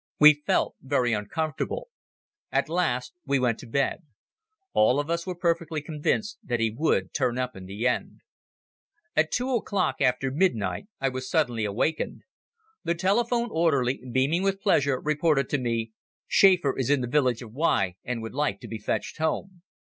We 0.19 0.41
felt 0.47 0.77
very 0.81 1.13
uncomfortable. 1.13 1.89
At 2.51 2.69
last 2.69 3.13
we 3.23 3.37
went 3.37 3.59
to 3.59 3.67
bed. 3.67 4.01
All 4.73 4.99
of 4.99 5.11
us 5.11 5.27
were 5.27 5.35
perfectly 5.35 5.79
convinced 5.79 6.39
that 6.43 6.59
he 6.59 6.71
would 6.71 7.13
turn 7.13 7.37
up 7.37 7.55
in 7.55 7.65
the 7.67 7.87
end. 7.87 8.21
At 9.15 9.29
two 9.31 9.51
o'clock, 9.53 10.01
after 10.01 10.31
midnight, 10.31 10.87
I 10.99 11.09
was 11.09 11.29
suddenly 11.29 11.65
awakened. 11.65 12.23
The 12.83 12.95
telephone 12.95 13.49
orderly, 13.51 14.01
beaming 14.11 14.41
with 14.41 14.59
pleasure, 14.59 14.99
reported 14.99 15.47
to 15.49 15.59
me: 15.59 15.91
"Schäfer 16.27 16.73
is 16.75 16.89
in 16.89 17.01
the 17.01 17.07
Village 17.07 17.43
of 17.43 17.53
Y. 17.53 17.93
and 18.03 18.23
would 18.23 18.33
like 18.33 18.59
to 18.61 18.67
be 18.67 18.79
fetched 18.79 19.19
home." 19.19 19.61